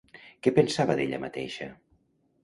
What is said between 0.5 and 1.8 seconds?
pensava d'ella mateixa?